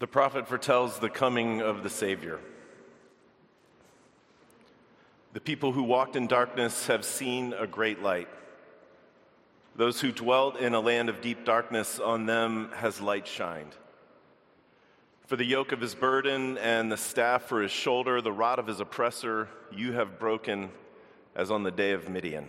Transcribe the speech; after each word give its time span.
The 0.00 0.06
prophet 0.06 0.48
foretells 0.48 0.98
the 0.98 1.10
coming 1.10 1.60
of 1.60 1.82
the 1.82 1.90
Savior. 1.90 2.40
The 5.34 5.42
people 5.42 5.72
who 5.72 5.82
walked 5.82 6.16
in 6.16 6.26
darkness 6.26 6.86
have 6.86 7.04
seen 7.04 7.52
a 7.52 7.66
great 7.66 8.02
light. 8.02 8.28
Those 9.76 10.00
who 10.00 10.10
dwelt 10.10 10.56
in 10.56 10.72
a 10.72 10.80
land 10.80 11.10
of 11.10 11.20
deep 11.20 11.44
darkness, 11.44 12.00
on 12.00 12.24
them 12.24 12.70
has 12.76 13.02
light 13.02 13.28
shined. 13.28 13.76
For 15.26 15.36
the 15.36 15.44
yoke 15.44 15.70
of 15.70 15.82
his 15.82 15.94
burden 15.94 16.56
and 16.56 16.90
the 16.90 16.96
staff 16.96 17.42
for 17.42 17.60
his 17.60 17.70
shoulder, 17.70 18.22
the 18.22 18.32
rod 18.32 18.58
of 18.58 18.66
his 18.66 18.80
oppressor, 18.80 19.50
you 19.70 19.92
have 19.92 20.18
broken 20.18 20.70
as 21.36 21.50
on 21.50 21.62
the 21.62 21.70
day 21.70 21.92
of 21.92 22.08
Midian. 22.08 22.48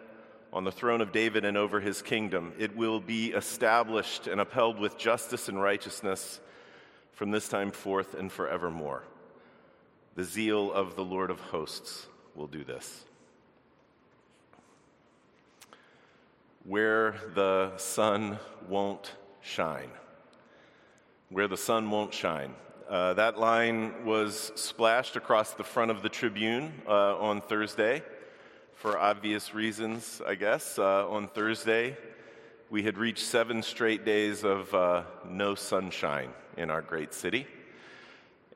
on 0.53 0.63
the 0.65 0.71
throne 0.71 1.01
of 1.01 1.11
David 1.11 1.45
and 1.45 1.57
over 1.57 1.79
his 1.79 2.01
kingdom. 2.01 2.53
It 2.57 2.75
will 2.75 2.99
be 2.99 3.31
established 3.31 4.27
and 4.27 4.41
upheld 4.41 4.79
with 4.79 4.97
justice 4.97 5.47
and 5.47 5.61
righteousness 5.61 6.39
from 7.13 7.31
this 7.31 7.47
time 7.47 7.71
forth 7.71 8.13
and 8.13 8.31
forevermore. 8.31 9.03
The 10.15 10.23
zeal 10.23 10.71
of 10.73 10.95
the 10.95 11.03
Lord 11.05 11.29
of 11.29 11.39
hosts 11.39 12.07
will 12.35 12.47
do 12.47 12.63
this. 12.63 13.05
Where 16.65 17.15
the 17.33 17.77
sun 17.77 18.37
won't 18.67 19.13
shine. 19.41 19.89
Where 21.29 21.47
the 21.47 21.57
sun 21.57 21.89
won't 21.89 22.13
shine. 22.13 22.53
Uh, 22.89 23.13
that 23.13 23.39
line 23.39 24.05
was 24.05 24.51
splashed 24.55 25.15
across 25.15 25.53
the 25.53 25.63
front 25.63 25.91
of 25.91 26.01
the 26.01 26.09
Tribune 26.09 26.73
uh, 26.85 27.17
on 27.17 27.39
Thursday 27.39 28.03
for 28.81 28.97
obvious 28.97 29.53
reasons, 29.53 30.23
I 30.25 30.33
guess. 30.33 30.79
Uh, 30.79 31.07
on 31.07 31.27
Thursday, 31.27 31.95
we 32.71 32.81
had 32.81 32.97
reached 32.97 33.23
seven 33.23 33.61
straight 33.61 34.05
days 34.05 34.43
of 34.43 34.73
uh, 34.73 35.03
no 35.23 35.53
sunshine 35.53 36.31
in 36.57 36.71
our 36.71 36.81
great 36.81 37.13
city. 37.13 37.45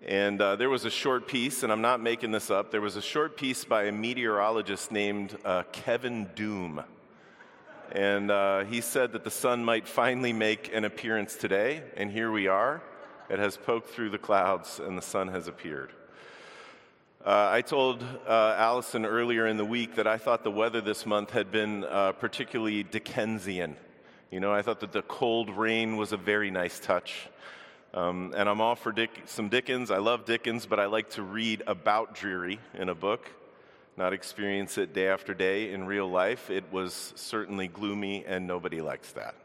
And 0.04 0.42
uh, 0.42 0.56
there 0.56 0.72
was 0.72 0.84
a 0.84 0.90
short 0.90 1.28
piece, 1.28 1.62
and 1.62 1.72
I'm 1.72 1.84
not 1.84 2.02
making 2.02 2.32
this 2.32 2.50
up, 2.50 2.72
there 2.72 2.82
was 2.82 2.96
a 2.96 3.04
short 3.04 3.38
piece 3.38 3.66
by 3.66 3.84
a 3.84 3.92
meteorologist 3.92 4.92
named 4.92 5.38
uh, 5.46 5.62
Kevin 5.72 6.28
Doom. 6.34 6.84
And 7.92 8.32
uh, 8.32 8.64
he 8.64 8.82
said 8.82 9.12
that 9.12 9.26
the 9.26 9.30
sun 9.30 9.64
might 9.64 9.88
finally 9.88 10.34
make 10.34 10.74
an 10.74 10.86
appearance 10.86 11.36
today, 11.36 11.84
and 11.98 12.12
here 12.12 12.32
we 12.32 12.48
are. 12.48 12.82
It 13.30 13.38
has 13.38 13.58
poked 13.58 13.90
through 13.90 14.10
the 14.10 14.18
clouds, 14.18 14.80
and 14.80 14.98
the 14.98 15.04
sun 15.04 15.28
has 15.28 15.48
appeared. 15.48 15.92
Uh, 17.24 17.50
I 17.52 17.62
told 17.62 18.04
uh, 18.28 18.56
Allison 18.58 19.06
earlier 19.06 19.48
in 19.48 19.58
the 19.58 19.66
week 19.66 19.96
that 19.96 20.08
I 20.08 20.18
thought 20.18 20.44
the 20.44 20.52
weather 20.52 20.82
this 20.82 21.06
month 21.06 21.32
had 21.32 21.52
been 21.52 21.84
uh, 21.84 22.12
particularly 22.14 22.84
Dickensian. 22.84 23.76
You 24.32 24.40
know, 24.40 24.52
I 24.54 24.62
thought 24.62 24.80
that 24.82 24.92
the 24.92 25.02
cold 25.02 25.50
rain 25.50 25.98
was 25.98 26.12
a 26.12 26.18
very 26.18 26.52
nice 26.52 26.80
touch. 26.80 27.28
Um, 27.94 28.34
and 28.36 28.50
I'm 28.50 28.60
all 28.60 28.76
for 28.76 28.92
Dick, 28.92 29.10
some 29.26 29.50
Dickens. 29.50 29.90
I 29.90 29.98
love 29.98 30.26
Dickens, 30.26 30.66
but 30.66 30.80
I 30.80 30.86
like 30.86 31.12
to 31.12 31.24
read 31.24 31.64
about 31.66 32.14
dreary 32.14 32.60
in 32.74 32.90
a 32.90 32.96
book, 32.96 33.32
not 33.96 34.12
experience 34.12 34.78
it 34.78 34.94
day 34.94 35.08
after 35.08 35.34
day 35.34 35.72
in 35.72 35.86
real 35.86 36.10
life. 36.10 36.50
It 36.50 36.66
was 36.72 37.14
certainly 37.16 37.68
gloomy, 37.68 38.26
and 38.28 38.46
nobody 38.46 38.82
likes 38.82 39.14
that. 39.14 39.36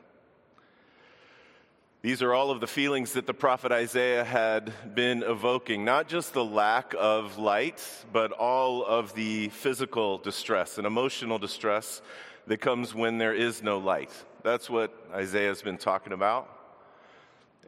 These 2.03 2.23
are 2.23 2.33
all 2.33 2.51
of 2.51 2.63
the 2.63 2.67
feelings 2.67 3.13
that 3.13 3.27
the 3.27 3.35
prophet 3.35 3.73
Isaiah 3.73 4.25
had 4.25 4.73
been 4.95 5.23
evoking, 5.23 5.85
not 5.85 6.09
just 6.09 6.33
the 6.33 6.43
lack 6.43 6.95
of 6.99 7.37
light, 7.37 7.87
but 8.11 8.33
all 8.33 8.83
of 8.87 9.13
the 9.13 9.51
physical 9.51 10.17
distress 10.17 10.79
and 10.79 10.87
emotional 10.87 11.39
distress 11.39 12.01
that 12.47 12.57
comes 12.57 12.95
when 12.95 13.19
there 13.19 13.35
is 13.35 13.63
no 13.63 13.77
light. 13.77 14.11
That's 14.43 14.71
what 14.71 14.95
Isaiah's 15.13 15.61
been 15.61 15.77
talking 15.77 16.15
about. 16.15 16.49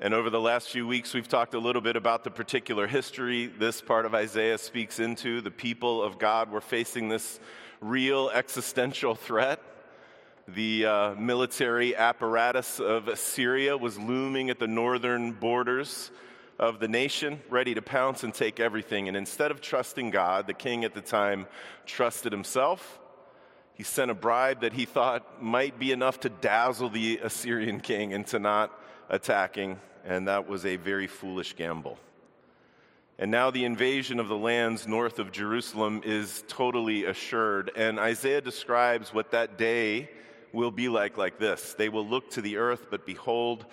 And 0.00 0.15
over 0.15 0.31
the 0.31 0.41
last 0.41 0.70
few 0.70 0.87
weeks, 0.87 1.12
we've 1.12 1.28
talked 1.28 1.53
a 1.53 1.59
little 1.59 1.82
bit 1.82 1.97
about 1.97 2.25
the 2.25 2.31
particular 2.31 2.87
history 2.87 3.49
this 3.49 3.82
part 3.82 4.06
of 4.06 4.14
Isaiah 4.14 4.56
speaks 4.56 4.99
into. 4.99 5.43
The 5.43 5.50
people 5.50 6.03
of 6.03 6.19
God 6.19 6.50
were 6.50 6.62
facing 6.62 7.10
this 7.10 7.38
real 7.82 8.31
existential 8.31 9.14
threat 9.14 9.60
the 10.49 10.87
uh, 10.87 11.15
military 11.15 11.95
apparatus 11.95 12.81
of 12.81 13.09
Assyria 13.09 13.77
was 13.77 13.99
looming 13.99 14.51
at 14.51 14.59
the 14.59 14.67
northern 14.67 15.33
borders 15.33 16.11
of 16.59 16.81
the 16.81 16.89
nation, 16.89 17.41
ready 17.49 17.75
to 17.75 17.83
pounce 17.83 18.25
and 18.25 18.35
take 18.35 18.61
everything. 18.61 19.09
And 19.09 19.17
instead 19.17 19.51
of 19.51 19.61
trusting 19.61 20.11
God, 20.11 20.47
the 20.47 20.55
king 20.55 20.85
at 20.85 20.95
the 20.95 21.01
time 21.01 21.47
trusted 21.87 22.33
himself. 22.33 23.01
He 23.75 23.83
sent 23.83 24.11
a 24.11 24.15
bribe 24.15 24.61
that 24.61 24.73
he 24.73 24.85
thought 24.85 25.43
might 25.43 25.79
be 25.79 25.93
enough 25.93 26.21
to 26.21 26.29
dazzle 26.29 26.91
the 26.91 27.19
Assyrian 27.23 27.81
king 27.81 28.13
into 28.13 28.39
not 28.39 28.71
attacking, 29.09 29.81
and 30.05 30.29
that 30.29 30.47
was 30.49 30.67
a 30.67 30.77
very 30.77 31.07
foolish 31.07 31.57
gamble. 31.57 31.99
And 33.19 33.31
now 33.31 33.51
the 33.51 33.65
invasion 33.65 34.19
of 34.21 34.29
the 34.29 34.37
lands 34.37 34.87
north 34.87 35.19
of 35.19 35.33
Jerusalem 35.33 36.03
is 36.05 36.45
totally 36.49 37.05
assured. 37.05 37.71
And 37.77 37.99
Isaiah 37.99 38.41
describes 38.41 39.15
what 39.15 39.31
that 39.31 39.57
day 39.57 40.11
will 40.53 40.71
be 40.71 40.89
like 40.89 41.17
like 41.17 41.39
this 41.39 41.75
they 41.75 41.89
will 41.89 42.07
look 42.07 42.31
to 42.31 42.43
the 42.43 42.57
earth, 42.57 42.87
but 42.91 43.07
behold, 43.07 43.67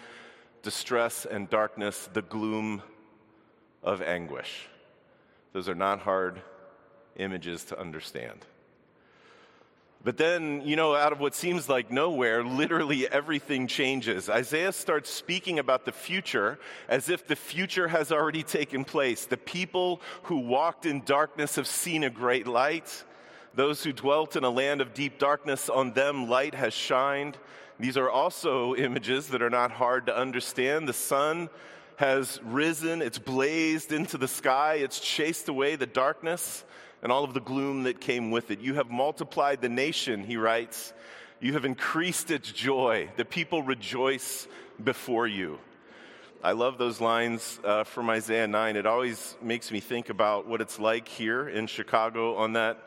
distress 0.64 1.26
and 1.26 1.50
darkness, 1.50 2.10
the 2.14 2.22
gloom 2.22 2.82
of 3.84 4.02
anguish. 4.02 4.68
Those 5.54 5.70
are 5.70 5.76
not 5.76 6.00
hard 6.00 6.42
images 7.16 7.66
to 7.66 7.80
understand. 7.80 8.46
But 10.02 10.16
then, 10.16 10.62
you 10.62 10.78
know, 10.78 10.96
out 10.96 11.12
of 11.12 11.20
what 11.20 11.36
seems 11.36 11.68
like 11.68 11.92
nowhere, 11.92 12.42
literally 12.42 13.06
everything 13.10 13.68
changes. 13.68 14.30
Isaiah 14.30 14.72
starts 14.72 15.10
speaking 15.10 15.60
about 15.60 15.84
the 15.84 15.92
future 15.92 16.58
as 16.88 17.10
if 17.10 17.28
the 17.28 17.36
future 17.36 17.90
has 17.90 18.10
already 18.10 18.44
taken 18.44 18.86
place. 18.86 19.26
The 19.26 19.36
people 19.36 20.02
who 20.24 20.38
walked 20.38 20.86
in 20.86 21.02
darkness 21.04 21.58
have 21.58 21.68
seen 21.68 22.06
a 22.06 22.10
great 22.10 22.48
light. 22.48 23.04
Those 23.56 23.84
who 23.84 23.92
dwelt 23.92 24.36
in 24.36 24.44
a 24.44 24.50
land 24.50 24.82
of 24.82 24.94
deep 24.94 25.18
darkness, 25.18 25.70
on 25.70 25.94
them 25.94 26.30
light 26.30 26.54
has 26.54 26.74
shined. 26.74 27.38
These 27.80 27.98
are 27.98 28.10
also 28.10 28.76
images 28.76 29.30
that 29.30 29.42
are 29.42 29.50
not 29.50 29.72
hard 29.72 30.06
to 30.06 30.16
understand. 30.16 30.88
The 30.88 30.94
sun 30.94 31.50
has 31.96 32.40
risen, 32.44 33.02
it's 33.02 33.20
blazed 33.20 33.92
into 33.92 34.18
the 34.18 34.28
sky, 34.28 34.76
it's 34.76 35.00
chased 35.00 35.50
away 35.50 35.76
the 35.76 35.86
darkness 35.86 36.64
and 37.02 37.12
all 37.12 37.24
of 37.24 37.34
the 37.34 37.42
gloom 37.42 37.84
that 37.84 38.00
came 38.00 38.32
with 38.32 38.52
it. 38.52 38.60
You 38.60 38.76
have 38.76 38.90
multiplied 38.90 39.62
the 39.62 39.70
nation, 39.70 40.24
he 40.24 40.38
writes. 40.38 40.94
You 41.42 41.54
have 41.54 41.64
increased 41.64 42.32
its 42.32 42.52
joy. 42.52 43.10
The 43.16 43.24
people 43.24 43.64
rejoice 43.64 44.48
before 44.84 45.28
you. 45.28 45.60
I 46.44 46.52
love 46.52 46.78
those 46.78 47.02
lines 47.02 47.60
uh, 47.64 47.84
from 47.84 48.10
Isaiah 48.10 48.48
9. 48.48 48.76
It 48.76 48.86
always 48.86 49.36
makes 49.42 49.72
me 49.72 49.80
think 49.80 50.10
about 50.10 50.48
what 50.48 50.62
it's 50.62 50.80
like 50.80 51.08
here 51.08 51.48
in 51.48 51.68
Chicago 51.68 52.36
on 52.36 52.54
that 52.54 52.82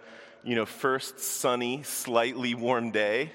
you 0.44 0.56
know, 0.56 0.66
first 0.66 1.20
sunny, 1.20 1.84
slightly 1.84 2.54
warm 2.54 2.90
day 2.90 3.30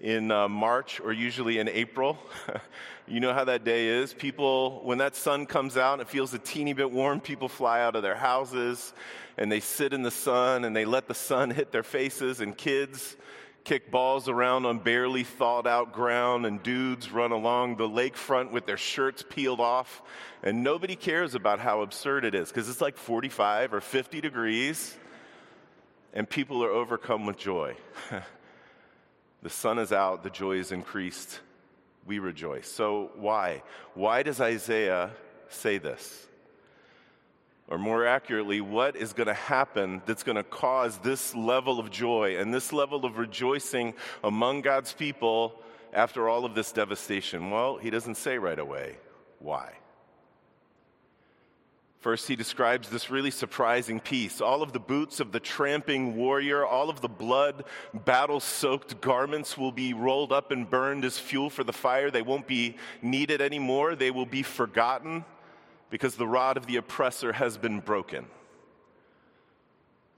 in 0.00 0.30
uh, 0.30 0.48
March 0.48 1.00
or 1.00 1.12
usually 1.12 1.58
in 1.58 1.68
April. 1.68 2.18
you 3.06 3.20
know 3.20 3.34
how 3.34 3.44
that 3.44 3.62
day 3.62 3.88
is. 3.88 4.14
People, 4.14 4.80
when 4.82 4.98
that 4.98 5.14
sun 5.14 5.44
comes 5.44 5.76
out 5.76 5.94
and 5.94 6.02
it 6.02 6.08
feels 6.08 6.32
a 6.32 6.38
teeny 6.38 6.72
bit 6.72 6.90
warm, 6.90 7.20
people 7.20 7.48
fly 7.48 7.82
out 7.82 7.94
of 7.94 8.02
their 8.02 8.14
houses 8.14 8.94
and 9.36 9.52
they 9.52 9.60
sit 9.60 9.92
in 9.92 10.02
the 10.02 10.10
sun 10.10 10.64
and 10.64 10.74
they 10.74 10.86
let 10.86 11.08
the 11.08 11.14
sun 11.14 11.50
hit 11.50 11.72
their 11.72 11.82
faces, 11.82 12.40
and 12.40 12.56
kids 12.56 13.16
kick 13.64 13.90
balls 13.90 14.28
around 14.28 14.64
on 14.64 14.78
barely 14.78 15.24
thawed 15.24 15.66
out 15.66 15.92
ground, 15.92 16.46
and 16.46 16.62
dudes 16.62 17.12
run 17.12 17.32
along 17.32 17.76
the 17.76 17.88
lakefront 17.88 18.50
with 18.50 18.64
their 18.64 18.78
shirts 18.78 19.22
peeled 19.28 19.60
off, 19.60 20.00
and 20.42 20.62
nobody 20.62 20.96
cares 20.96 21.34
about 21.34 21.58
how 21.58 21.82
absurd 21.82 22.24
it 22.24 22.34
is 22.34 22.48
because 22.48 22.70
it's 22.70 22.80
like 22.80 22.96
45 22.96 23.74
or 23.74 23.82
50 23.82 24.22
degrees 24.22 24.96
and 26.16 26.28
people 26.28 26.64
are 26.64 26.70
overcome 26.70 27.26
with 27.26 27.36
joy. 27.36 27.76
the 29.42 29.50
sun 29.50 29.78
is 29.78 29.92
out, 29.92 30.24
the 30.24 30.30
joy 30.30 30.52
is 30.52 30.72
increased, 30.72 31.40
we 32.06 32.18
rejoice. 32.18 32.66
So, 32.66 33.10
why? 33.16 33.62
Why 33.92 34.22
does 34.22 34.40
Isaiah 34.40 35.10
say 35.50 35.76
this? 35.76 36.26
Or 37.68 37.76
more 37.76 38.06
accurately, 38.06 38.62
what 38.62 38.96
is 38.96 39.12
going 39.12 39.26
to 39.26 39.34
happen 39.34 40.00
that's 40.06 40.22
going 40.22 40.36
to 40.36 40.42
cause 40.42 40.96
this 40.98 41.34
level 41.34 41.78
of 41.78 41.90
joy 41.90 42.38
and 42.38 42.54
this 42.54 42.72
level 42.72 43.04
of 43.04 43.18
rejoicing 43.18 43.92
among 44.24 44.62
God's 44.62 44.94
people 44.94 45.60
after 45.92 46.30
all 46.30 46.46
of 46.46 46.54
this 46.54 46.72
devastation? 46.72 47.50
Well, 47.50 47.76
he 47.76 47.90
doesn't 47.90 48.14
say 48.14 48.38
right 48.38 48.58
away 48.58 48.96
why. 49.38 49.74
First, 51.98 52.28
he 52.28 52.36
describes 52.36 52.88
this 52.88 53.10
really 53.10 53.30
surprising 53.30 54.00
peace. 54.00 54.40
All 54.40 54.62
of 54.62 54.72
the 54.72 54.78
boots 54.78 55.18
of 55.18 55.32
the 55.32 55.40
tramping 55.40 56.14
warrior, 56.14 56.64
all 56.64 56.90
of 56.90 57.00
the 57.00 57.08
blood, 57.08 57.64
battle 57.92 58.38
soaked 58.38 59.00
garments 59.00 59.56
will 59.58 59.72
be 59.72 59.94
rolled 59.94 60.32
up 60.32 60.50
and 60.50 60.68
burned 60.70 61.04
as 61.04 61.18
fuel 61.18 61.50
for 61.50 61.64
the 61.64 61.72
fire. 61.72 62.10
They 62.10 62.22
won't 62.22 62.46
be 62.46 62.76
needed 63.02 63.40
anymore. 63.40 63.96
They 63.96 64.10
will 64.10 64.26
be 64.26 64.42
forgotten 64.42 65.24
because 65.90 66.16
the 66.16 66.26
rod 66.26 66.56
of 66.56 66.66
the 66.66 66.76
oppressor 66.76 67.32
has 67.32 67.56
been 67.56 67.80
broken. 67.80 68.26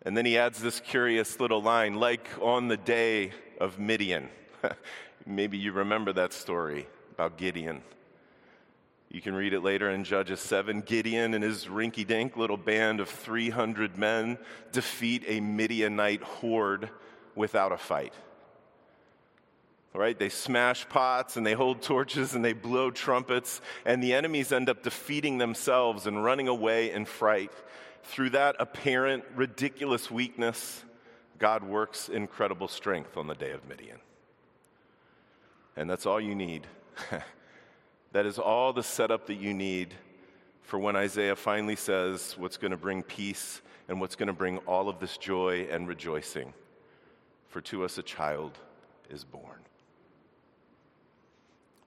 And 0.03 0.17
then 0.17 0.27
he 0.27 0.39
adds 0.39 0.61
this 0.61 0.81
curious 0.81 1.41
little 1.41 1.63
line 1.63 1.95
like 1.95 2.29
on 2.41 2.69
the 2.69 2.77
day 2.77 3.33
of 3.61 3.79
Midian. 3.79 4.29
Maybe 5.27 5.59
you 5.59 5.73
remember 5.73 6.13
that 6.15 6.33
story 6.33 6.87
about 7.13 7.37
Gideon. 7.37 7.83
You 9.11 9.23
can 9.23 9.35
read 9.35 9.55
it 9.55 9.61
later 9.61 9.89
in 9.91 10.05
Judges 10.05 10.41
7. 10.41 10.83
Gideon 10.83 11.33
and 11.33 11.43
his 11.43 11.65
rinky 11.65 12.07
dink 12.07 12.37
little 12.37 12.59
band 12.59 13.01
of 13.01 13.09
300 13.09 13.97
men 13.97 14.37
defeat 14.71 15.25
a 15.27 15.41
Midianite 15.41 16.23
horde 16.23 16.91
without 17.35 17.73
a 17.73 17.79
fight. 17.79 18.13
All 19.95 20.01
right, 20.03 20.19
they 20.19 20.29
smash 20.29 20.87
pots 20.91 21.39
and 21.39 21.47
they 21.47 21.55
hold 21.55 21.81
torches 21.81 22.35
and 22.35 22.45
they 22.45 22.53
blow 22.53 22.91
trumpets, 22.91 23.63
and 23.87 24.03
the 24.03 24.13
enemies 24.13 24.53
end 24.53 24.69
up 24.69 24.83
defeating 24.83 25.39
themselves 25.39 26.07
and 26.07 26.23
running 26.23 26.47
away 26.47 26.91
in 26.91 27.07
fright. 27.07 27.53
Through 28.03 28.31
that 28.31 28.57
apparent, 28.59 29.25
ridiculous 29.35 30.11
weakness, 30.11 30.85
God 31.39 31.65
works 31.65 32.11
incredible 32.11 32.69
strength 32.69 33.17
on 33.17 33.27
the 33.27 33.35
day 33.35 33.53
of 33.53 33.67
Midian. 33.67 33.99
And 35.77 35.89
that's 35.89 36.05
all 36.05 36.21
you 36.21 36.35
need. 36.35 36.67
That 38.13 38.27
is 38.27 38.39
all 38.39 38.73
the 38.73 38.83
setup 38.83 39.27
that 39.27 39.37
you 39.37 39.53
need 39.53 39.95
for 40.63 40.79
when 40.79 40.97
Isaiah 40.97 41.37
finally 41.37 41.77
says 41.77 42.35
what's 42.39 42.57
going 42.57 42.71
to 42.71 42.77
bring 42.77 43.03
peace 43.03 43.63
and 43.89 44.01
what's 44.01 44.17
going 44.17 44.27
to 44.27 44.33
bring 44.33 44.59
all 44.59 44.89
of 44.89 44.99
this 44.99 45.17
joy 45.17 45.67
and 45.71 45.89
rejoicing. 45.89 46.53
For 47.49 47.61
to 47.63 47.85
us 47.85 47.99
a 47.99 48.03
child 48.03 48.59
is 49.11 49.25
born. 49.25 49.61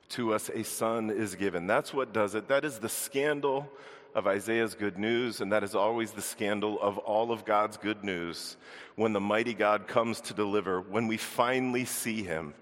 To 0.10 0.34
us 0.34 0.50
a 0.50 0.64
son 0.64 1.10
is 1.10 1.36
given. 1.36 1.68
That's 1.68 1.94
what 1.94 2.12
does 2.12 2.36
it. 2.36 2.48
That 2.48 2.66
is 2.66 2.80
the 2.80 2.90
scandal 2.90 3.70
of 4.14 4.28
Isaiah's 4.28 4.76
good 4.76 4.98
news, 4.98 5.40
and 5.40 5.52
that 5.52 5.64
is 5.64 5.74
always 5.74 6.12
the 6.12 6.22
scandal 6.22 6.82
of 6.82 6.98
all 6.98 7.32
of 7.32 7.46
God's 7.46 7.78
good 7.78 8.04
news. 8.04 8.58
When 8.96 9.14
the 9.14 9.22
mighty 9.22 9.54
God 9.54 9.88
comes 9.88 10.20
to 10.22 10.34
deliver, 10.34 10.82
when 10.82 11.08
we 11.08 11.18
finally 11.18 11.86
see 11.86 12.24
him, 12.24 12.54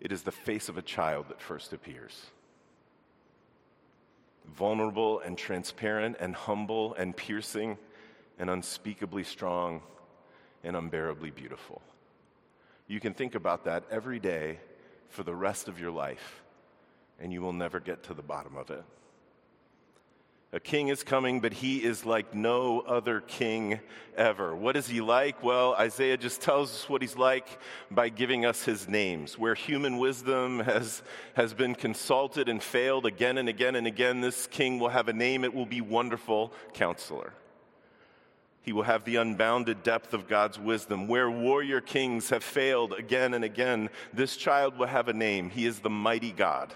it 0.00 0.12
is 0.12 0.22
the 0.22 0.32
face 0.32 0.68
of 0.68 0.76
a 0.76 0.82
child 0.82 1.26
that 1.28 1.40
first 1.40 1.72
appears. 1.72 2.26
Vulnerable 4.56 5.20
and 5.20 5.36
transparent 5.36 6.16
and 6.20 6.34
humble 6.34 6.94
and 6.94 7.16
piercing 7.16 7.78
and 8.38 8.50
unspeakably 8.50 9.24
strong 9.24 9.82
and 10.62 10.76
unbearably 10.76 11.30
beautiful. 11.30 11.82
You 12.86 13.00
can 13.00 13.14
think 13.14 13.34
about 13.34 13.64
that 13.64 13.84
every 13.90 14.20
day 14.20 14.58
for 15.08 15.22
the 15.22 15.34
rest 15.34 15.68
of 15.68 15.80
your 15.80 15.90
life, 15.90 16.42
and 17.18 17.32
you 17.32 17.40
will 17.40 17.52
never 17.52 17.80
get 17.80 18.04
to 18.04 18.14
the 18.14 18.22
bottom 18.22 18.56
of 18.56 18.70
it. 18.70 18.84
A 20.56 20.60
king 20.60 20.88
is 20.88 21.02
coming, 21.02 21.40
but 21.40 21.52
he 21.52 21.84
is 21.84 22.06
like 22.06 22.34
no 22.34 22.80
other 22.80 23.20
king 23.20 23.78
ever. 24.16 24.56
What 24.56 24.74
is 24.74 24.86
he 24.86 25.02
like? 25.02 25.42
Well, 25.42 25.74
Isaiah 25.74 26.16
just 26.16 26.40
tells 26.40 26.70
us 26.70 26.88
what 26.88 27.02
he's 27.02 27.14
like 27.14 27.46
by 27.90 28.08
giving 28.08 28.46
us 28.46 28.64
his 28.64 28.88
names. 28.88 29.38
Where 29.38 29.54
human 29.54 29.98
wisdom 29.98 30.60
has, 30.60 31.02
has 31.34 31.52
been 31.52 31.74
consulted 31.74 32.48
and 32.48 32.62
failed 32.62 33.04
again 33.04 33.36
and 33.36 33.50
again 33.50 33.76
and 33.76 33.86
again, 33.86 34.22
this 34.22 34.46
king 34.46 34.78
will 34.78 34.88
have 34.88 35.08
a 35.08 35.12
name. 35.12 35.44
It 35.44 35.52
will 35.52 35.66
be 35.66 35.82
Wonderful 35.82 36.54
Counselor. 36.72 37.34
He 38.62 38.72
will 38.72 38.84
have 38.84 39.04
the 39.04 39.16
unbounded 39.16 39.82
depth 39.82 40.14
of 40.14 40.26
God's 40.26 40.58
wisdom. 40.58 41.06
Where 41.06 41.30
warrior 41.30 41.82
kings 41.82 42.30
have 42.30 42.42
failed 42.42 42.94
again 42.94 43.34
and 43.34 43.44
again, 43.44 43.90
this 44.14 44.38
child 44.38 44.78
will 44.78 44.86
have 44.86 45.08
a 45.08 45.12
name. 45.12 45.50
He 45.50 45.66
is 45.66 45.80
the 45.80 45.90
mighty 45.90 46.32
God. 46.32 46.72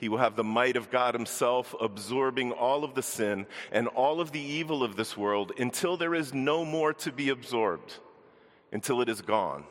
He 0.00 0.08
will 0.08 0.16
have 0.16 0.34
the 0.34 0.42
might 0.42 0.78
of 0.78 0.90
God 0.90 1.12
Himself 1.12 1.74
absorbing 1.78 2.52
all 2.52 2.84
of 2.84 2.94
the 2.94 3.02
sin 3.02 3.46
and 3.70 3.86
all 3.86 4.18
of 4.22 4.32
the 4.32 4.40
evil 4.40 4.82
of 4.82 4.96
this 4.96 5.14
world 5.14 5.52
until 5.58 5.98
there 5.98 6.14
is 6.14 6.32
no 6.32 6.64
more 6.64 6.94
to 6.94 7.12
be 7.12 7.28
absorbed, 7.28 7.98
until 8.72 9.02
it 9.02 9.10
is 9.10 9.20
gone. 9.20 9.64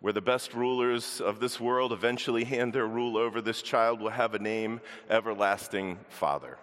Where 0.00 0.12
the 0.12 0.20
best 0.20 0.54
rulers 0.54 1.20
of 1.20 1.40
this 1.40 1.58
world 1.58 1.92
eventually 1.92 2.44
hand 2.44 2.72
their 2.72 2.86
rule 2.86 3.16
over, 3.16 3.40
this 3.40 3.60
child 3.60 4.00
will 4.00 4.10
have 4.10 4.34
a 4.34 4.38
name 4.38 4.82
Everlasting 5.10 5.98
Father. 6.08 6.58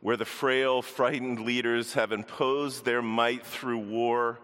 Where 0.00 0.16
the 0.16 0.24
frail, 0.24 0.80
frightened 0.80 1.40
leaders 1.40 1.92
have 1.92 2.12
imposed 2.12 2.86
their 2.86 3.02
might 3.02 3.44
through 3.44 3.80
war, 3.80 4.38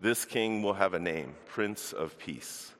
this 0.00 0.24
king 0.24 0.64
will 0.64 0.74
have 0.74 0.92
a 0.92 0.98
name 0.98 1.36
Prince 1.46 1.92
of 1.92 2.18
Peace. 2.18 2.72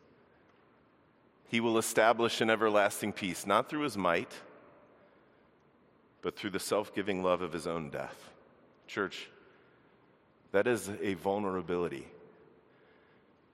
He 1.53 1.61
will 1.61 1.77
establish 1.77 2.41
an 2.41 2.49
everlasting 2.49 3.13
peace, 3.13 3.47
not 3.47 3.69
through 3.69 3.83
his 3.83 3.95
might, 3.95 4.33
but 6.23 6.35
through 6.35 6.49
the 6.49 6.59
self 6.59 6.95
giving 6.95 7.23
love 7.23 7.43
of 7.43 7.53
his 7.53 7.67
own 7.67 7.91
death. 7.91 8.31
Church, 8.87 9.29
that 10.53 10.67
is 10.67 10.91
a 11.03 11.13
vulnerability 11.13 12.09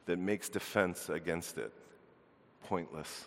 that 0.06 0.16
makes 0.16 0.48
defense 0.48 1.08
against 1.08 1.58
it 1.58 1.72
pointless. 2.66 3.24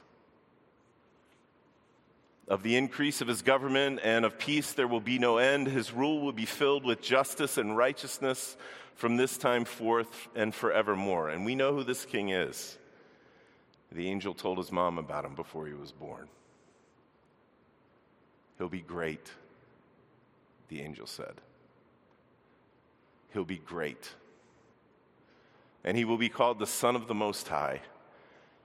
Of 2.47 2.63
the 2.63 2.77
increase 2.77 3.19
of 3.19 3.27
his 3.27 3.41
government 3.41 3.99
and 4.01 4.23
of 4.23 4.39
peace 4.39 4.71
there 4.71 4.87
will 4.87 5.01
be 5.01 5.19
no 5.19 5.37
end. 5.37 5.67
His 5.67 5.91
rule 5.91 6.21
will 6.21 6.31
be 6.31 6.45
filled 6.45 6.85
with 6.85 7.01
justice 7.01 7.57
and 7.57 7.75
righteousness 7.75 8.55
from 8.95 9.17
this 9.17 9.37
time 9.37 9.65
forth 9.65 10.29
and 10.33 10.55
forevermore. 10.55 11.27
And 11.27 11.43
we 11.45 11.55
know 11.55 11.75
who 11.75 11.83
this 11.83 12.05
king 12.05 12.29
is. 12.29 12.77
The 13.91 14.07
angel 14.07 14.33
told 14.33 14.57
his 14.57 14.71
mom 14.71 14.97
about 14.97 15.25
him 15.25 15.35
before 15.35 15.67
he 15.67 15.73
was 15.73 15.91
born. 15.91 16.27
He'll 18.57 18.69
be 18.69 18.81
great, 18.81 19.31
the 20.69 20.81
angel 20.81 21.07
said. 21.07 21.33
He'll 23.33 23.43
be 23.43 23.57
great. 23.57 24.13
And 25.83 25.97
he 25.97 26.05
will 26.05 26.17
be 26.17 26.29
called 26.29 26.59
the 26.59 26.67
Son 26.67 26.95
of 26.95 27.07
the 27.07 27.15
Most 27.15 27.47
High 27.47 27.81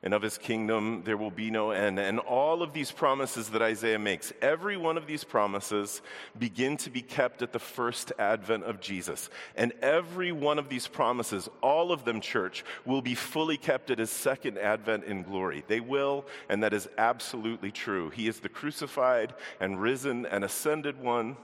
and 0.02 0.14
of 0.14 0.22
his 0.22 0.38
kingdom 0.38 1.02
there 1.04 1.16
will 1.16 1.30
be 1.30 1.50
no 1.50 1.70
end. 1.70 1.98
And 1.98 2.18
all 2.20 2.62
of 2.62 2.72
these 2.72 2.92
promises 2.92 3.48
that 3.50 3.62
Isaiah 3.62 3.98
makes, 3.98 4.32
every 4.40 4.76
one 4.76 4.96
of 4.96 5.06
these 5.06 5.24
promises 5.24 6.02
begin 6.38 6.76
to 6.78 6.90
be 6.90 7.02
kept 7.02 7.42
at 7.42 7.52
the 7.52 7.58
first 7.58 8.12
advent 8.18 8.64
of 8.64 8.80
Jesus. 8.80 9.30
And 9.56 9.72
every 9.82 10.32
one 10.32 10.58
of 10.58 10.68
these 10.68 10.86
promises, 10.86 11.48
all 11.62 11.92
of 11.92 12.04
them, 12.04 12.20
church, 12.20 12.64
will 12.84 13.02
be 13.02 13.14
fully 13.14 13.56
kept 13.56 13.90
at 13.90 13.98
his 13.98 14.10
second 14.10 14.58
advent 14.58 15.04
in 15.04 15.22
glory. 15.22 15.64
They 15.66 15.80
will, 15.80 16.26
and 16.48 16.62
that 16.62 16.72
is 16.72 16.88
absolutely 16.98 17.72
true. 17.72 18.10
He 18.10 18.28
is 18.28 18.40
the 18.40 18.48
crucified 18.48 19.34
and 19.60 19.80
risen 19.80 20.26
and 20.26 20.44
ascended 20.44 21.00
one 21.00 21.36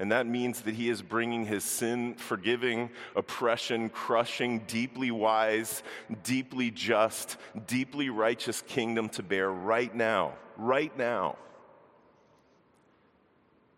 and 0.00 0.10
that 0.12 0.26
means 0.26 0.62
that 0.62 0.74
he 0.74 0.88
is 0.88 1.02
bringing 1.02 1.44
his 1.44 1.62
sin 1.62 2.14
forgiving, 2.14 2.88
oppression 3.14 3.90
crushing, 3.90 4.60
deeply 4.60 5.10
wise, 5.10 5.82
deeply 6.22 6.70
just, 6.70 7.36
deeply 7.66 8.08
righteous 8.08 8.62
kingdom 8.62 9.10
to 9.10 9.22
bear 9.22 9.50
right 9.50 9.94
now. 9.94 10.32
Right 10.56 10.96
now. 10.96 11.36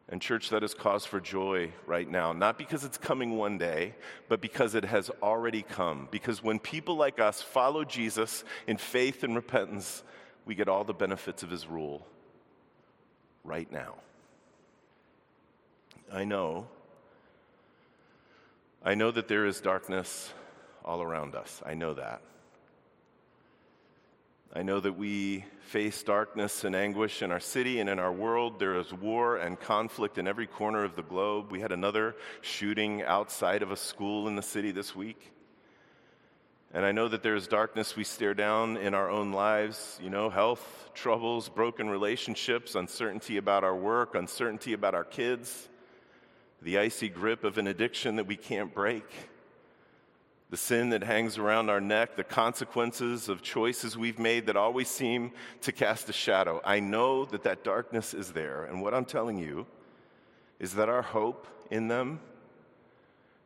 And, 0.09 0.23
church, 0.23 0.51
that 0.51 0.63
is 0.63 0.75
cause 0.75 1.05
for 1.05 1.21
joy 1.21 1.73
right 1.87 2.09
now. 2.09 2.33
Not 2.33 2.57
because 2.57 2.85
it's 2.85 2.99
coming 2.99 3.37
one 3.37 3.59
day, 3.59 3.97
but 4.29 4.41
because 4.41 4.77
it 4.77 4.85
has 4.85 5.11
already 5.25 5.63
come. 5.63 6.07
Because 6.13 6.41
when 6.41 6.61
people 6.61 6.95
like 6.95 7.19
us 7.19 7.43
follow 7.43 7.85
Jesus 7.85 8.45
in 8.69 8.77
faith 8.77 9.25
and 9.25 9.35
repentance, 9.35 10.05
we 10.45 10.55
get 10.55 10.69
all 10.69 10.85
the 10.85 10.95
benefits 10.95 11.43
of 11.43 11.51
his 11.51 11.67
rule 11.67 12.07
right 13.43 13.71
now. 13.73 13.97
I 16.11 16.25
know. 16.25 16.67
I 18.85 18.95
know 18.95 19.11
that 19.11 19.29
there 19.29 19.47
is 19.47 19.61
darkness 19.61 20.33
all 20.85 21.03
around 21.03 21.35
us. 21.35 21.63
I 21.65 21.75
know 21.75 21.95
that. 21.95 22.21
I 24.55 24.63
know 24.63 24.81
that 24.81 24.99
we 24.99 25.45
face 25.61 26.03
darkness 26.03 26.65
and 26.65 26.77
anguish 26.77 27.23
in 27.23 27.31
our 27.33 27.41
city 27.41 27.81
and 27.81 27.89
in 27.89 27.99
our 27.99 28.13
world. 28.13 28.59
There 28.59 28.79
is 28.79 28.93
war 28.93 29.37
and 29.39 29.59
conflict 29.59 30.19
in 30.19 30.27
every 30.27 30.47
corner 30.47 30.85
of 30.85 30.97
the 30.97 31.03
globe. 31.03 31.51
We 31.51 31.61
had 31.61 31.73
another 31.73 32.17
shooting 32.43 33.03
outside 33.03 33.63
of 33.63 33.71
a 33.71 33.77
school 33.77 34.29
in 34.29 34.37
the 34.37 34.43
city 34.43 34.71
this 34.71 34.95
week. 34.95 35.33
And 36.75 36.85
I 36.85 36.93
know 36.93 37.09
that 37.09 37.23
there 37.23 37.37
is 37.37 37.47
darkness 37.47 37.97
we 37.97 38.05
stare 38.05 38.35
down 38.35 38.77
in 38.77 38.95
our 38.95 39.11
own 39.11 39.33
lives, 39.33 39.99
you 40.03 40.11
know, 40.11 40.29
health 40.29 40.91
troubles, 40.93 41.49
broken 41.49 41.89
relationships, 41.89 42.75
uncertainty 42.75 43.37
about 43.37 43.63
our 43.63 43.77
work, 43.77 44.15
uncertainty 44.15 44.73
about 44.73 44.95
our 44.95 45.05
kids 45.05 45.69
the 46.63 46.79
icy 46.79 47.09
grip 47.09 47.45
of 47.45 47.59
an 47.59 47.67
addiction 47.67 48.17
that 48.17 48.27
we 48.27 48.37
can't 48.37 48.73
break, 48.73 49.05
the 50.51 50.57
sin 50.57 50.91
that 50.91 51.03
hangs 51.03 51.39
around 51.39 51.71
our 51.71 51.81
neck, 51.81 52.17
the 52.17 52.25
consequences 52.25 53.29
of 53.29 53.43
choices 53.43 53.97
we've 53.97 54.19
made 54.19 54.47
that 54.47 54.57
always 54.57 54.89
seem 54.89 55.33
to 55.63 55.73
cast 55.73 56.09
a 56.09 56.13
shadow. 56.13 56.61
I 56.65 56.81
know 56.81 57.25
that 57.27 57.43
that 57.45 57.65
darkness 57.65 58.15
is 58.15 58.33
there. 58.33 58.65
And 58.65 58.83
what 58.83 58.95
I'm 58.95 59.07
telling 59.07 59.39
you 59.39 59.67
is 60.61 60.75
that 60.75 60.89
our 60.89 61.03
hope 61.03 61.47
in 61.71 61.89
them 61.89 62.21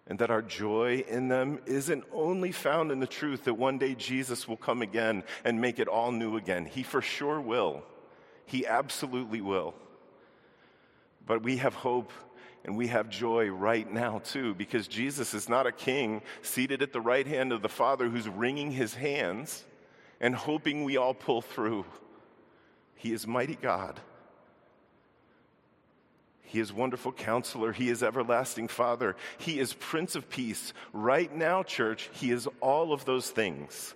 and 0.08 0.18
that 0.18 0.30
our 0.30 0.42
joy 0.42 1.04
in 1.08 1.28
them 1.28 1.58
isn't 1.66 2.04
only 2.12 2.52
found 2.52 2.92
in 2.92 3.00
the 3.00 3.06
truth 3.06 3.44
that 3.44 3.54
one 3.54 3.78
day 3.78 3.94
Jesus 3.94 4.46
will 4.46 4.56
come 4.56 4.82
again 4.82 5.24
and 5.44 5.60
make 5.60 5.78
it 5.78 5.88
all 5.88 6.12
new 6.12 6.36
again. 6.36 6.66
He 6.66 6.82
for 6.82 7.02
sure 7.02 7.40
will. 7.40 7.82
He 8.44 8.66
absolutely 8.66 9.40
will. 9.40 9.74
But 11.26 11.42
we 11.42 11.56
have 11.56 11.74
hope 11.74 12.12
and 12.66 12.76
we 12.76 12.88
have 12.88 13.08
joy 13.08 13.48
right 13.48 13.90
now, 13.90 14.18
too, 14.18 14.52
because 14.54 14.88
Jesus 14.88 15.34
is 15.34 15.48
not 15.48 15.68
a 15.68 15.72
king 15.72 16.20
seated 16.42 16.82
at 16.82 16.92
the 16.92 17.00
right 17.00 17.26
hand 17.26 17.52
of 17.52 17.62
the 17.62 17.68
Father 17.68 18.08
who's 18.08 18.28
wringing 18.28 18.72
his 18.72 18.92
hands 18.92 19.64
and 20.20 20.34
hoping 20.34 20.82
we 20.82 20.96
all 20.96 21.14
pull 21.14 21.40
through. 21.40 21.84
He 22.96 23.12
is 23.12 23.24
mighty 23.24 23.54
God. 23.54 24.00
He 26.42 26.58
is 26.58 26.72
wonderful 26.72 27.12
counselor. 27.12 27.72
He 27.72 27.88
is 27.88 28.02
everlasting 28.02 28.66
Father. 28.68 29.14
He 29.38 29.60
is 29.60 29.72
Prince 29.74 30.16
of 30.16 30.28
Peace. 30.28 30.72
Right 30.92 31.34
now, 31.34 31.62
church, 31.62 32.10
He 32.14 32.30
is 32.32 32.48
all 32.60 32.92
of 32.92 33.04
those 33.04 33.30
things. 33.30 33.94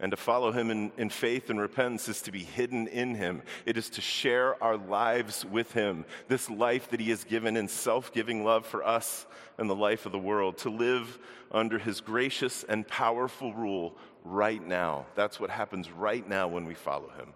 And 0.00 0.12
to 0.12 0.16
follow 0.16 0.52
him 0.52 0.70
in, 0.70 0.92
in, 0.96 1.10
faith 1.10 1.50
and 1.50 1.60
repentance 1.60 2.08
is 2.08 2.22
to 2.22 2.30
be 2.30 2.44
hidden 2.44 2.86
in 2.86 3.16
him. 3.16 3.42
It 3.66 3.76
is 3.76 3.90
to 3.90 4.00
share 4.00 4.62
our 4.62 4.76
lives 4.76 5.44
with 5.44 5.72
him, 5.72 6.04
this 6.28 6.48
life 6.48 6.90
that 6.90 7.00
he 7.00 7.10
has 7.10 7.24
given 7.24 7.56
in 7.56 7.66
self 7.66 8.12
giving 8.12 8.44
love 8.44 8.64
for 8.64 8.86
us 8.86 9.26
and 9.58 9.68
the 9.68 9.74
life 9.74 10.06
of 10.06 10.12
the 10.12 10.18
world, 10.18 10.58
to 10.58 10.70
live 10.70 11.18
under 11.50 11.78
his 11.80 12.00
gracious 12.00 12.62
and 12.62 12.86
powerful 12.86 13.52
rule 13.52 13.96
right 14.24 14.64
now. 14.64 15.06
That's 15.16 15.40
what 15.40 15.50
happens 15.50 15.90
right 15.90 16.26
now 16.28 16.46
when 16.46 16.64
we 16.64 16.74
follow 16.74 17.08
him. 17.18 17.34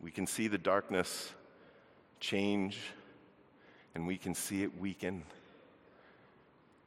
We 0.00 0.10
can 0.10 0.26
see 0.26 0.48
the 0.48 0.56
darkness 0.56 1.34
change, 2.18 2.78
and 3.94 4.06
we 4.06 4.16
can 4.16 4.34
see 4.34 4.62
it 4.62 4.80
weaken, 4.80 5.22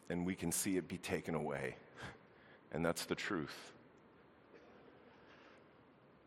and 0.10 0.26
we 0.26 0.34
can 0.34 0.52
see 0.52 0.78
it 0.78 0.88
be 0.88 0.98
taken 0.98 1.36
away 1.36 1.76
and 2.72 2.86
that's 2.86 3.06
the 3.06 3.16
truth. 3.16 3.74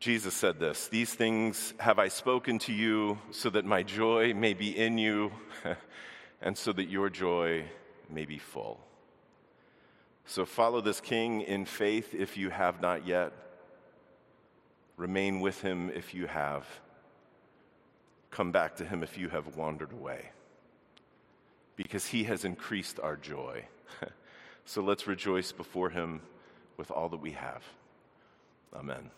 Jesus 0.03 0.35
said 0.35 0.59
this 0.59 0.89
These 0.89 1.15
things 1.15 1.75
have 1.79 1.99
I 1.99 2.09
spoken 2.09 2.59
to 2.61 2.73
you 2.73 3.19
so 3.31 3.51
that 3.51 3.65
my 3.65 3.83
joy 3.85 4.35
may 4.35 4.53
be 4.53 4.77
in 4.77 4.99
you 4.99 5.31
and 6.43 6.59
so 6.59 6.73
that 6.73 6.89
your 6.89 7.09
joy 7.09 7.65
may 8.11 8.25
be 8.25 8.39
full. 8.39 8.81
So 10.25 10.45
follow 10.45 10.81
this 10.81 11.01
king 11.01 11.43
in 11.43 11.65
faith 11.67 12.15
if 12.15 12.37
you 12.37 12.51
have 12.51 12.81
not 12.81 13.07
yet. 13.07 13.33
Remain 14.97 15.41
with 15.41 15.61
him 15.61 15.91
if 15.95 16.15
you 16.15 16.27
have. 16.27 16.67
Come 18.31 18.51
back 18.51 18.77
to 18.77 18.85
him 18.85 19.03
if 19.03 19.19
you 19.19 19.29
have 19.29 19.57
wandered 19.57 19.93
away. 19.93 20.31
Because 21.77 22.07
he 22.07 22.25
has 22.25 22.45
increased 22.45 22.99
our 23.01 23.17
joy. 23.17 23.67
so 24.65 24.83
let's 24.83 25.07
rejoice 25.07 25.53
before 25.53 25.91
him 25.91 26.21
with 26.77 26.91
all 26.91 27.09
that 27.09 27.21
we 27.21 27.33
have. 27.33 27.63
Amen. 28.75 29.11